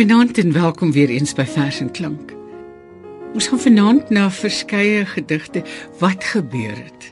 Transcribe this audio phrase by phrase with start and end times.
[0.00, 2.30] Goeienaand en welkom weer eens by Vers en Klank.
[3.36, 5.60] Ons gaan vanaand na verskeie gedigte
[6.00, 7.10] wat gebeur het.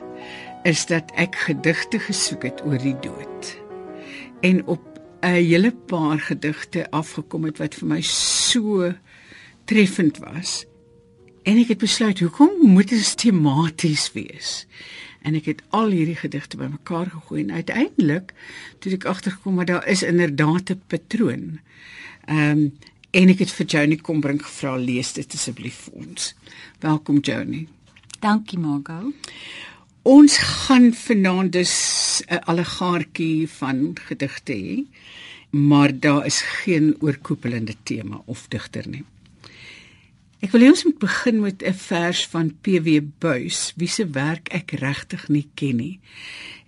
[0.65, 3.51] Is dat ek gedigte gesoek het oor die dood.
[4.41, 4.81] En op
[5.21, 8.93] 'n hele paar gedigte afgekom het wat vir my so
[9.69, 10.65] treffend was.
[11.43, 14.65] En ek het besluit, hoekom moet dit tematies wees?
[15.21, 18.33] En ek het al hierdie gedigte bymekaar gegooi en uiteindelik
[18.79, 21.59] toe ek agtergekom maar daar is inderdaad 'n patroon.
[22.25, 22.77] Ehm um,
[23.11, 26.35] en ek het vir Joni kom bring gevra lees dit asseblief vir ons.
[26.79, 27.67] Welkom Joni.
[28.19, 29.13] Dankie Margo.
[30.01, 31.75] Ons gaan vanaand dus
[32.27, 34.83] 'n allegaartjie van gedigte hê,
[35.49, 39.03] maar daar is geen oorkoepelende tema of digter nie.
[40.39, 44.47] Ek wil hê ons moet begin met 'n vers van PW Buys, wie se werk
[44.55, 45.99] ek regtig nie ken nie.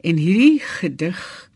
[0.04, 1.50] En hierdie gedig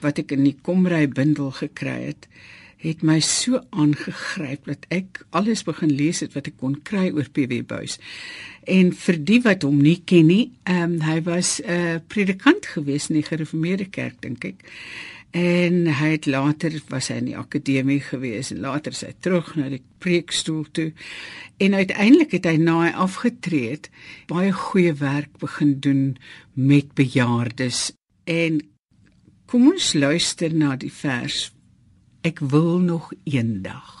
[0.00, 2.28] wat ek in die Komrey bundel gekry het,
[2.76, 7.28] het my so aangegryp dat ek alles begin lees het wat ek kon kry oor
[7.32, 7.96] PW Buys.
[8.68, 12.66] En vir die wat hom nie ken nie, ehm um, hy was 'n uh, predikant
[12.66, 14.60] gewees in die gereformeerde kerk dink ek.
[15.36, 19.66] En hy het later was hy in die akademie gewees en later sy terug na
[19.68, 20.86] die preekstoel toe.
[21.60, 23.90] En uiteindelik het hy na hy afgetree het
[24.30, 26.06] baie goeie werk begin doen
[26.54, 27.90] met bejaardes.
[28.24, 28.62] En
[29.50, 31.50] kom ons luister na die vers
[32.26, 33.92] Ek wil nog eendag.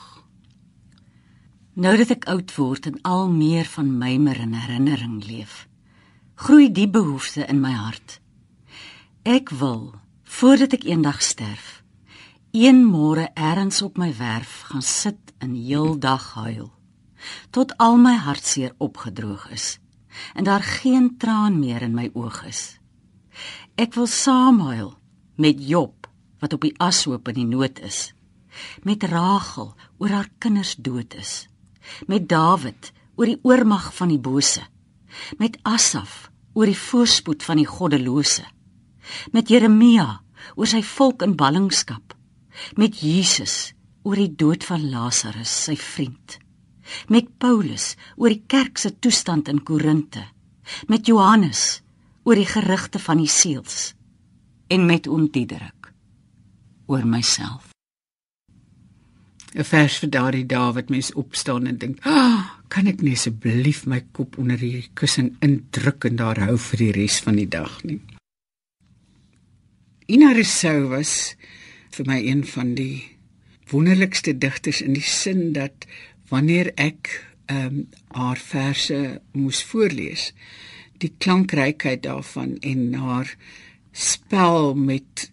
[1.78, 5.68] Nou dat ek oud word en al meer van mymer en herinnering leef,
[6.34, 8.16] groei die behoefte in my hart.
[9.22, 9.92] Ek wil
[10.36, 11.80] voordat ek eendag sterf,
[12.52, 16.66] een môre ergens op my werf gaan sit en heeldag huil
[17.56, 19.78] tot al my hartseer opgedroog is
[20.36, 22.76] en daar geen traan meer in my oog is.
[23.80, 24.92] Ek wil saam huil
[25.40, 26.04] met Job
[26.44, 28.12] wat op die ashoop in die nood is
[28.84, 31.46] met Rachel oor haar kinders dood is,
[32.08, 34.60] met Dawid oor die oormag van die bose,
[35.40, 38.44] met Asaf oor die voorspoed van die goddelose,
[39.32, 42.14] met Jeremia oor sy volk in ballingskap,
[42.76, 43.74] met Jesus
[44.06, 46.38] oor die dood van Lazarus, sy vriend,
[47.10, 50.22] met Paulus oor die kerk se toestand in Korinte,
[50.86, 51.82] met Johannes
[52.26, 53.94] oor die gerugte van die seels
[54.70, 55.92] en met Oom Diederik
[56.86, 57.72] oor myself.
[59.56, 63.18] 'n vers vir daardie dae wat mens opstaan en dink, "Ag, oh, kan ek net
[63.18, 67.48] asseblief my kop onder hierdie kussing indruk en daar hou vir die res van die
[67.48, 68.00] dag nie."
[70.06, 71.34] Ina Rousseau was
[71.90, 73.02] vir my een van die
[73.72, 75.86] wonderlikste digters in die sin dat
[76.30, 77.10] wanneer ek
[77.50, 77.80] ehm um,
[78.14, 79.00] haar verse
[79.34, 80.28] moes voorlees,
[81.02, 83.34] die klankrykheid daarvan en haar
[83.92, 85.26] spel met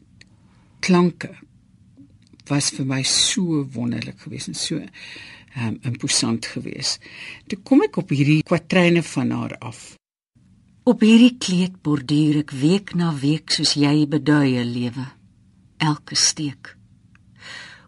[0.81, 1.29] klanke
[2.49, 6.97] was vir my so wonderlik geweest en so ehm um, imposant geweest.
[7.45, 9.93] Toe kom ek op hierdie kwatryne van haar af.
[10.83, 15.05] Op hierdie kleed borduur ek week na week soos jy beduie lewe.
[15.79, 16.73] Elke steek.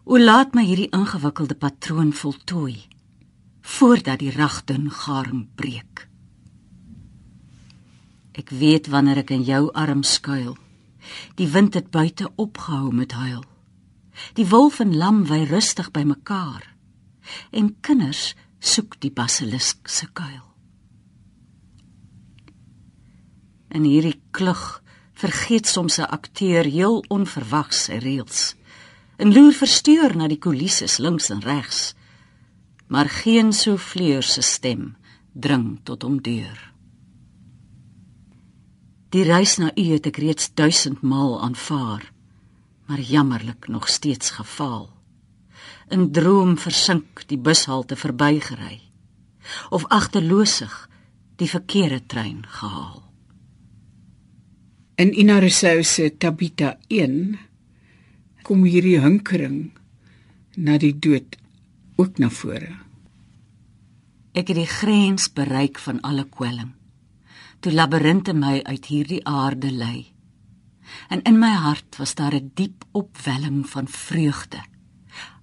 [0.08, 2.86] O laat my hierdie ingewikkelde patroon voltooi
[3.66, 6.06] voordat die ragdun garing breek.
[8.32, 10.56] Ek weet wanneer ek in jou arm skuil.
[11.36, 13.44] Die wind het buite opgehou met huil.
[14.40, 16.64] Die wolf en lam wy rustig by mekaar.
[17.52, 20.45] En kinders soek die basilisk se kuil.
[23.68, 24.82] En hierdie klug
[25.12, 28.54] vergeet soms 'n akteur heel onverwags sy reëls.
[29.16, 31.94] En loer versteur na die kulisses links en regs.
[32.86, 34.96] Maar geen so vleur se stem
[35.32, 36.72] dring tot hom deur.
[39.08, 42.14] Die reis na u het ek reeds duisend maal aanvaar
[42.86, 44.90] maar jammerlik nog steeds gefaal.
[45.88, 48.80] In droom versink die bushalte verbygery
[49.70, 50.88] of agterloosig
[51.36, 53.05] die verkeerde trein gehaal.
[54.96, 57.38] In Inarisou se Tabita 1
[58.42, 59.74] kom hierdie hinkering
[60.56, 61.36] na die dood
[62.00, 62.72] ook na vore.
[64.32, 66.72] Ek het die grens bereik van alle kwelling.
[67.60, 70.16] Toe labirinte my uit hierdie aarde lei
[71.08, 74.60] en in my hart was daar 'n diep opwelling van vreugde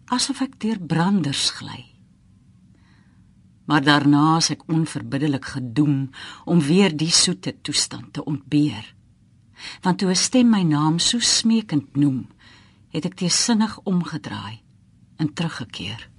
[0.06, 1.86] asof ek deur branders gly
[3.66, 6.10] maar daarna is ek onverbiddelik gedoem
[6.46, 8.96] om weer die soete toestand te ontbeer
[9.82, 12.28] want toe 'n stem my naam so smeekend noem
[12.94, 14.62] het ek teesinnig omgedraai
[15.18, 16.10] en teruggekeer.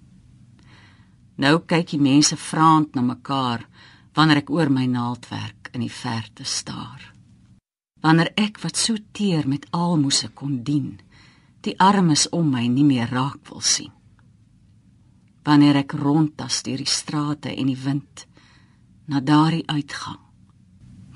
[1.36, 3.66] Nou kyk die mense vraend na mekaar
[4.14, 7.14] wanneer ek oor my naaldwerk in die verte staar.
[8.00, 11.00] Wanneer ek wat so teer met almoses kon dien
[11.64, 13.92] die armes om my nie meer raak wil sien.
[15.44, 18.26] Wanneer ek rondtas deur die strate en die wind
[19.08, 20.20] na daardie uitgang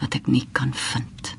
[0.01, 1.35] wat ek nie kan vind.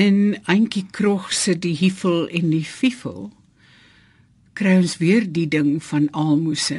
[0.00, 3.26] In Antjie Krog se die hiefel en die fiefel
[4.56, 6.78] kry ons weer die ding van almose,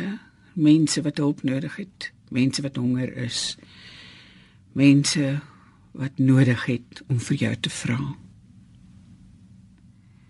[0.57, 3.41] mense wat hulp nodig het, mense wat honger is,
[4.73, 5.35] mense
[5.93, 7.99] wat nodig het om vir jou te vra.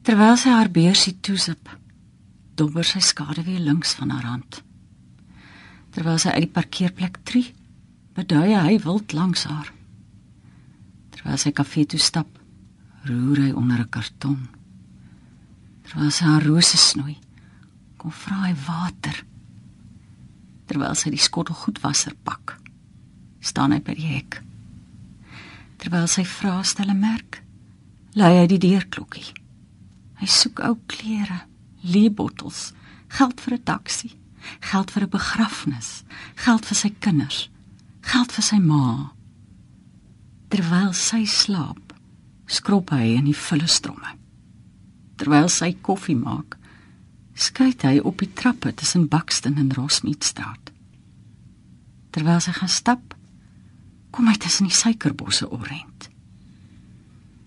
[0.04, 1.72] Terwyl sy haar beursie toesip,
[2.60, 4.60] dobber sy skade weer links van haar hand.
[5.96, 7.56] Terwyl sy uit die parkeerplek tree,
[8.20, 9.72] beduie hy wild langs haar.
[11.16, 12.41] Terwyl sy kafee toe stap,
[13.04, 14.48] roer hy onder 'n karton.
[15.84, 17.18] Terwyl sy haar rose snoei,
[17.98, 19.26] kom vra hy water.
[20.68, 22.60] Terwyl sy die skottel goedwasser pak,
[23.40, 24.42] staan hy by die hek.
[25.78, 27.44] Terwyl sy vra stel 'n merk,
[28.14, 29.34] lei hy die deurklokkie.
[30.22, 31.42] Hy soek ou klere,
[31.82, 32.74] leebottels,
[33.18, 34.12] geld vir 'n taxi,
[34.72, 36.04] geld vir 'n begrafnis,
[36.36, 37.50] geld vir sy kinders,
[38.02, 39.12] geld vir sy ma.
[40.50, 41.91] Terwyl sy slaap,
[42.52, 44.18] skrob hy in die volle stromme.
[45.22, 46.58] Terwyl sy koffie maak,
[47.38, 50.72] skuit hy op die trappe tussen Buxton en Rosmeetstraat.
[52.12, 53.16] Terwyl sy gaan stap,
[54.12, 56.10] kom hy tussen die suikerbosse orent.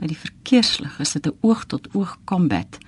[0.00, 2.78] By die verkeerslig is dit 'n oog tot oog kombat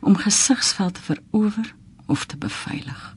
[0.00, 1.74] om gesigsveld te verower
[2.06, 3.16] of te beveilig.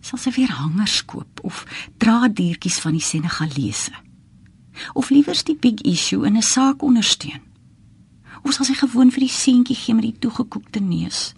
[0.00, 1.64] Sal sy weer hangers koop of
[1.98, 4.07] dra diertjies van die Senegalese?
[4.94, 7.40] Of liewers die big issue in 'n saak ondersteun?
[8.42, 11.34] Of sal sy gewoon vir die seentjie gee met die toegekoekte neus?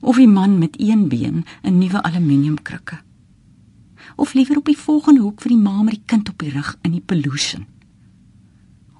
[0.00, 3.00] Of die man met een been 'n nuwe aluminiumkrukke?
[4.16, 6.78] Of liewer op die volgende hoek vir die ma met die kind op die rug
[6.82, 7.66] in die pollution?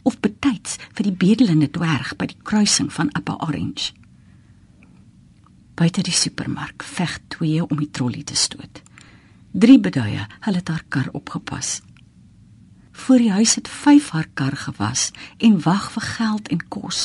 [0.02, 3.92] Of betyds vir die bedelende dwerg by die kruising van Appa Orange?
[5.74, 8.82] Buite die supermark veg twee om die trolly te stoot.
[9.52, 11.80] Drie beduie, hulle het haar kar opgepas
[12.96, 17.00] Voor die huis het vyf haar kar gewas en wag vir geld en kos.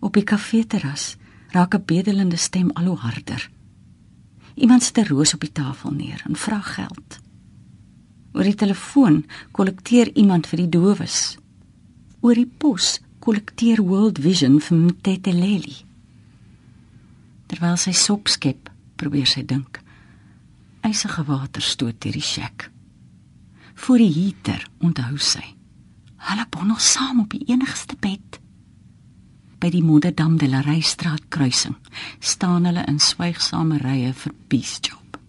[0.00, 1.16] Op die kafeeterras
[1.52, 3.50] raak 'n bedelende stem al hoe harder.
[4.54, 7.18] Iemand sit 'n roos op die tafel neer en vra geld.
[8.32, 11.38] Oor die telefoon kollekteer iemand vir die dowes.
[12.20, 15.76] Oor die pos kollekteer World Vision vir Mteteleli.
[17.46, 19.80] Terwyl sy sop skep, probeer sy dink.
[20.80, 22.75] Eisige water stoot deur die shack
[23.76, 25.44] voor die heater onthou sy.
[26.26, 28.40] Hulle bondel saam op die enigste bed.
[29.60, 31.76] By die Moederdam de la Reystraat kruising
[32.18, 35.20] staan hulle in swygsame rye vir peace job.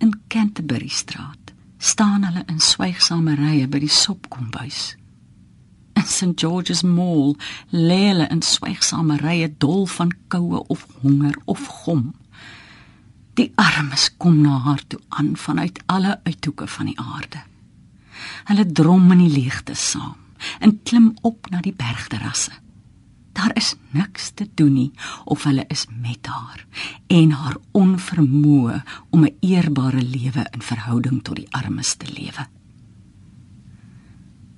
[0.00, 4.94] In Canterbury straat staan hulle in swygsame rye by die sopkombuis.
[5.96, 7.34] In St George's Mall
[7.72, 12.10] lê hulle in swygsame rye dol van koue of honger of gom.
[13.36, 17.49] Die armes kom na haar toe aan vanuit alle uithoeke van die aarde.
[18.44, 20.16] Hulle drom in die leegte saam
[20.58, 22.52] en klim op na die bergterrasse.
[23.32, 24.92] Daar is niks te doen nie
[25.24, 26.66] of hulle is met haar
[27.06, 32.48] en haar onvermoë om 'n eerbare lewe in verhouding tot die armes te lewe.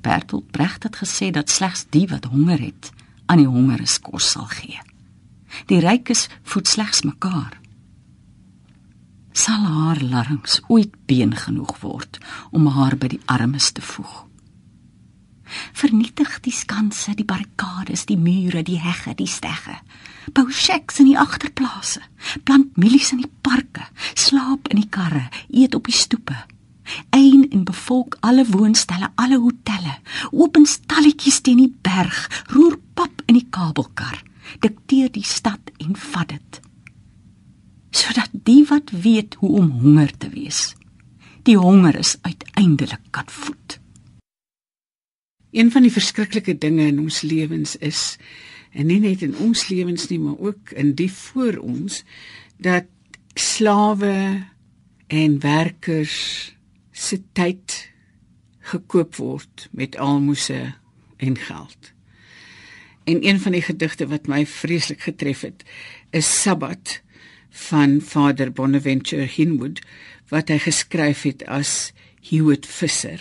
[0.00, 2.92] Bertolt Brecht het gesê dat slegs die wat honger het,
[3.26, 4.80] aan die hongeres kos sal gee.
[5.66, 7.61] Die rykes voed slegs mekaar.
[9.32, 12.18] Sal haar larynx ooit been genoeg word
[12.52, 14.26] om haar by die armes te voeg.
[15.76, 19.76] Vernietig die skanse, die barrikades, die mure, die hegge, die stegge.
[20.32, 22.00] Bou shacks in die agterplase,
[22.46, 23.84] plant mielies in die parke,
[24.14, 26.38] slaap in die karre, eet op die stoepe.
[27.12, 29.98] Een en bevolk alle woonstelle, alle hotelle,
[30.32, 32.24] open stalletjies teen die berg,
[32.54, 34.22] roer pap in die kabelkar,
[34.64, 36.62] dikteer die stad en vat dit
[37.92, 40.72] sodat die wat weet hoe om honger te wees
[41.48, 43.78] die honger is uiteindelik kan voed
[45.52, 48.16] een van die verskriklike dinge in ons lewens is
[48.72, 52.02] en nie net in ons lewens nie maar ook in die voor ons
[52.62, 52.88] dat
[53.36, 54.16] slawe
[55.12, 56.16] en werkers
[56.92, 57.74] se tyd
[58.72, 60.72] gekoop word met almoses
[61.22, 61.92] en geld.
[63.04, 65.64] En een van die gedigte wat my vreeslik getref het,
[66.10, 67.00] is Sabbat
[67.52, 69.82] van Vader Bonaventure Hinwood
[70.32, 71.92] wat hy geskryf het as
[72.24, 73.20] Hewitt Visser.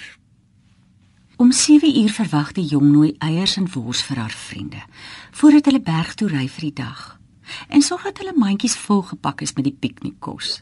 [1.36, 4.84] Om 7 uur verwag die jong nooi eiers en wors vir haar vriende
[5.32, 7.20] voordat hulle berg toe ry vir die dag
[7.68, 10.62] en sorg dat hulle mandjies vol gepak is met die piknikkos.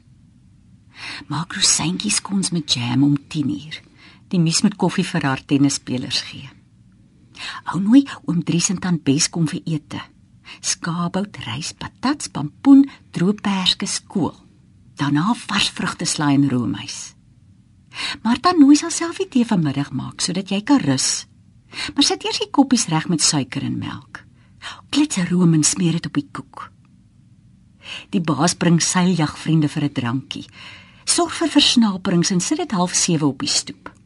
[1.27, 3.81] Maak rosientjies kons met jam om 10 uur.
[4.29, 6.49] Die mis met koffie vir haar tennisspelers gee.
[7.69, 10.01] Hou nooi oom Dries en tant Bes kom vir ete
[10.61, 14.35] skaapbout, rys, patats, pampoen, droëperske skool.
[14.99, 17.15] Daarna vars vrugte slaai en roomys.
[18.23, 21.25] Martha nooi self die tee vanmiddag maak sodat jy kan rus.
[21.93, 24.23] Maar sit eers die koppies reg met suiker en melk.
[24.89, 26.69] Klitse room en smeer dit op die koek.
[28.13, 30.45] Die baas bring seiljagvriende vir 'n drankie.
[31.05, 33.98] Sorg vir versnaperings en sit dit half 7 op die stoep.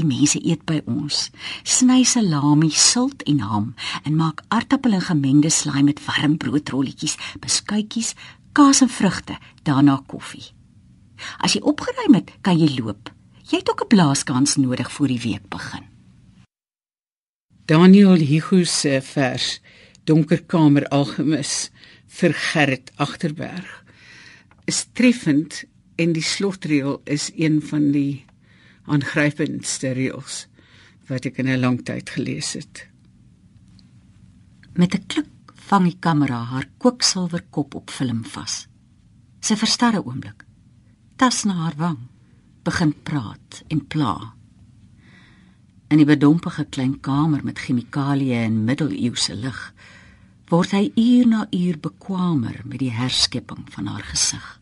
[0.00, 1.26] Die mense eet by ons.
[1.68, 3.66] Sny salami, silt en ham
[4.08, 8.14] en maak aartappel en gemengde slaai met warm broodrolletjies, beskuitjies,
[8.56, 9.36] kaas en vrugte,
[9.68, 10.54] daarna koffie.
[11.44, 13.12] As jy opgeruim het, kan jy loop.
[13.50, 15.84] Jy het ook 'n blaaskans nodig voor die week begin.
[17.66, 19.60] Daniel Hugo se vers
[20.04, 21.70] Donker kamer algemis
[22.06, 23.84] vir Gerrit Agterberg
[24.64, 25.64] is treffend
[25.96, 28.24] en die slotreël is een van die
[28.90, 30.46] aangrypendste reels
[31.08, 32.86] wat ek in 'n lang tyd gelees het.
[34.74, 38.66] Met 'n klik vang die kamera haar kwiksilwer kop op film vas.
[39.40, 40.44] Sy verstar 'n oomblik.
[41.16, 41.98] Tas na haar wang,
[42.62, 44.34] begin praat en pla.
[45.88, 49.74] In die bedompige klein kamer met chemikalieë en middeleeuse lig,
[50.48, 54.59] word hy uur na uur bekwamer met die herskepping van haar gesig.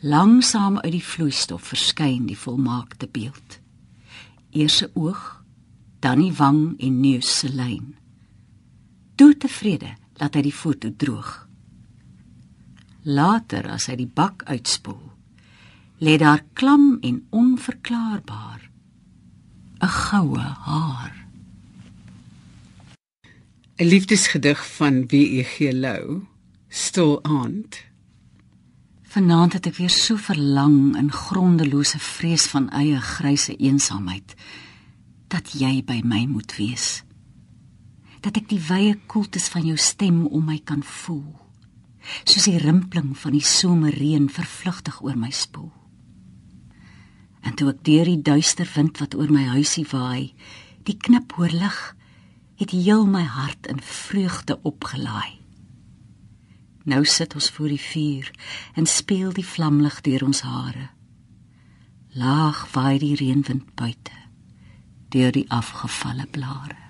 [0.00, 3.58] Langsaam uit die vloeistof verskyn die volmaakte beeld.
[4.50, 5.42] Eers 'n oog,
[5.98, 7.96] dan die wang en neus se lyn.
[9.14, 11.48] Toe tevrede laat hy die foto droog.
[13.02, 15.12] Later as hy die bak uitspoel,
[15.98, 18.70] lê daar klam en onverklaarbaar
[19.80, 21.26] 'n goue haar.
[23.78, 25.72] 'n Liefdesgedig van W.E.G.
[25.72, 26.26] Lou,
[26.68, 27.87] Stil aand.
[29.08, 34.34] Vanaand het ek weer so verlang in grondelose vrees van eie gryse eensaamheid
[35.32, 37.06] dat jy by my moet wees.
[38.20, 41.24] Dat ek die wye koeltes van jou stem om my kan voel.
[42.28, 45.72] Soos die rimpeling van die somerreën vervlugtig oor my spoel.
[47.40, 50.34] En toe ek deur die duister wind wat oor my huisie waai,
[50.84, 51.80] die knip hoor lig,
[52.60, 55.37] het heel my hart in vreugde opgelaai.
[56.88, 58.30] Nou sit ons voor die vuur
[58.74, 60.88] en speel die vlamlig deur ons hare.
[62.16, 64.16] Laag waai die reënwind buite
[65.12, 66.87] deur die afgevalle blare.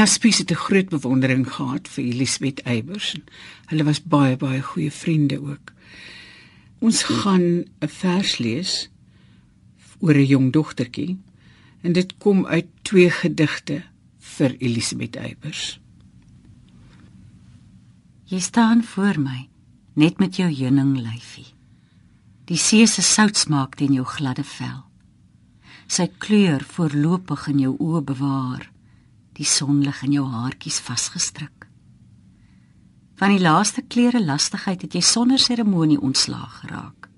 [0.00, 3.16] Lina Spies het 'n groot bewondering gehad vir Elisabeth Eybers.
[3.66, 5.72] Hulle was baie baie goeie vriende ook.
[6.78, 8.88] Ons gaan 'n vers lees
[9.98, 11.18] oor 'n jong dogtertjie
[11.82, 13.82] en dit kom uit twee gedigte
[14.18, 15.80] vir Elisabeth Eybers.
[18.24, 19.48] Jy staan voor my
[19.92, 21.52] net met jou heuning lyfie.
[22.44, 24.84] Die see se sout smaak teen jou gladde vel.
[25.86, 28.70] Sy kleur voorlopig in jou oë bewaar,
[29.40, 31.66] die sonlig in jou haartjies vasgestryk.
[33.20, 37.08] Van die laaste klere lastigheid het jy sonder seremonie ontslaag geraak.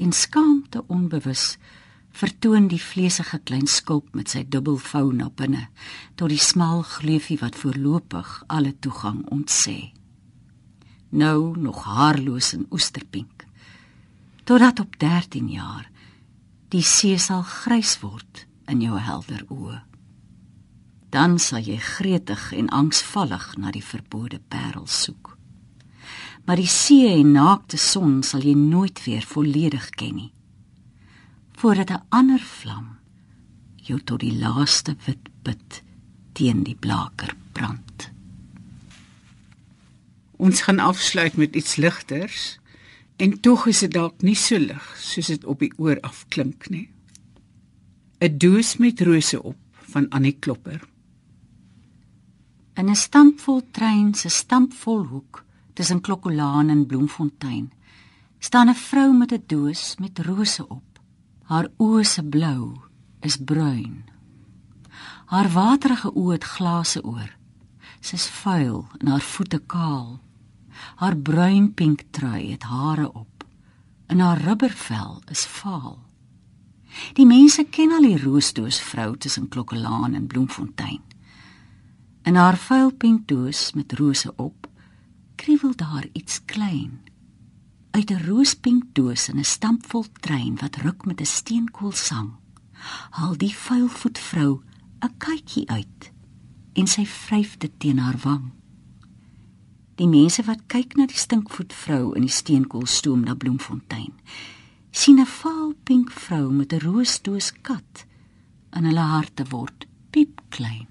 [0.00, 1.56] En skaamte onbewus
[2.12, 5.68] vertoon die vleesige klein skulp met sy dubbelvou na binne
[6.16, 9.92] tot die smal gleufie wat voorlopig alle toegang ontsê
[11.10, 13.46] nou nog haarloos en oesterpink.
[14.44, 15.90] Totdat op 13 jaar
[16.68, 19.89] die see sal grys word in jou helder oë.
[21.10, 25.36] Dan sal jy gretig en angsvallig na die verbode parel soek.
[26.46, 30.32] Maar die see en naakte son sal jy nooit weer volledig ken nie.
[31.58, 32.98] Voordat 'n ander vlam
[33.76, 35.82] jou tot die laaste wit put
[36.32, 38.10] teen die blaker brand.
[40.36, 42.58] Ons gaan afsluit met iets ligters
[43.16, 46.88] en tog is dit dalk nie so lig soos dit op die oor afklink nie.
[48.20, 49.56] 'n Doos met rose op
[49.92, 50.89] van Annie Klopper.
[52.80, 57.72] In 'n stampvol trein se stampvol hoek tussen Klokkolaan en Bloemfontein
[58.38, 60.88] staan 'n vrou met 'n doos met rose op.
[61.42, 62.80] Haar oë se blou
[63.20, 64.04] is bruin.
[65.26, 67.36] Haar waterige oë het glase oor.
[68.00, 70.20] Sy's vuil en haar voete kaal.
[70.94, 73.44] Haar bruin pink trui het hare op.
[74.06, 75.98] En haar rubbervel is vaal.
[77.12, 81.09] Die mense ken al die roosdoos vrou tussen Klokkelaan en Bloemfontein.
[82.22, 84.68] In haar vuil pink doos met rose op,
[85.40, 87.00] kriewel daar iets klein.
[87.90, 92.30] Uit 'n roospink doos in 'n stampvol trein wat ruk met 'n steenkool sang,
[93.10, 94.62] haal die vuilvoet vrou
[95.00, 96.12] 'n kykie uit
[96.72, 98.50] en sy vryf dit teen haar wang.
[99.94, 104.12] Die mense wat kyk na die stinkvoet vrou in die steenkoolstoom na Bloemfontein,
[104.90, 108.06] sien 'n vaal pink vrou met 'n roosdoos kat
[108.76, 110.89] in hulle harte word piep klein.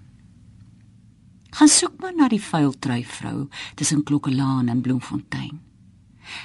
[1.50, 5.62] Gaan soek maar na die vuil trui vrou tussen Klokkelaan en Bloemfontein.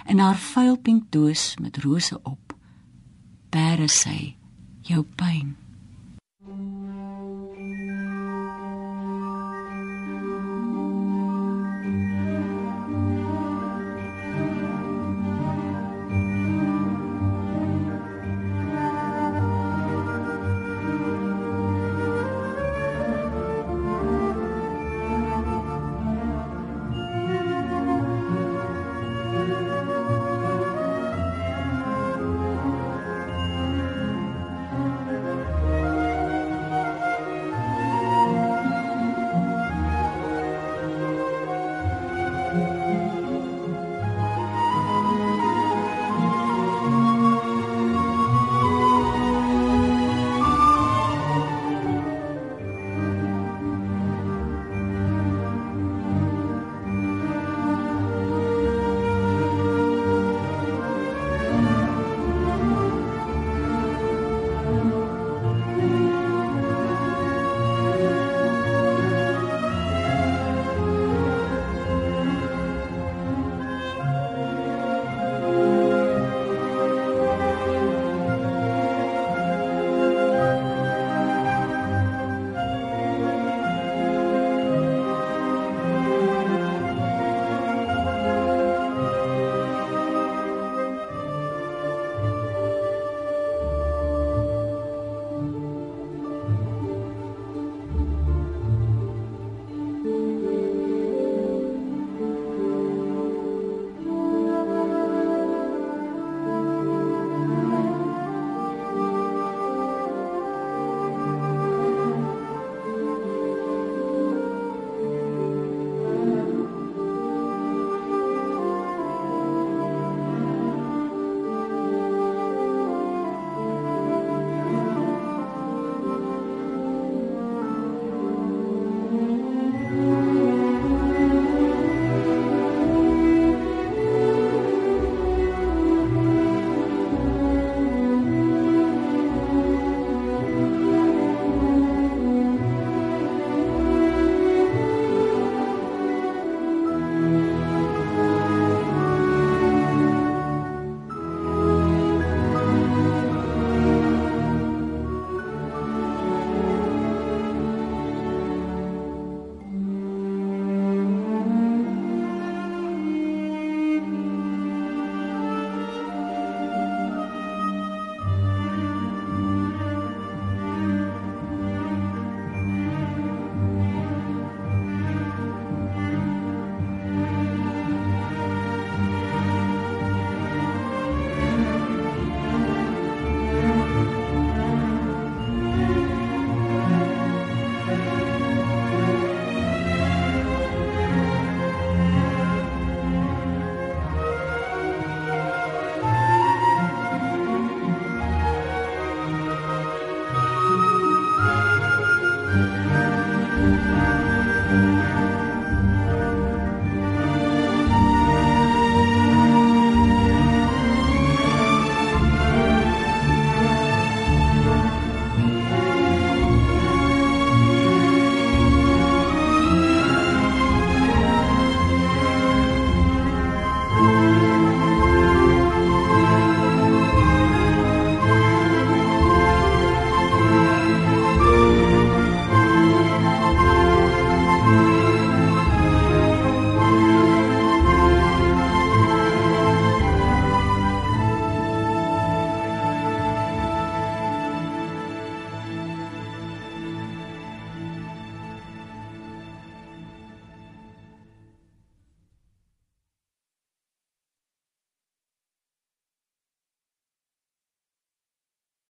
[0.07, 2.55] En haar vuil pink doos met rose op,
[3.53, 4.37] bære sy
[4.89, 5.57] jou pyn.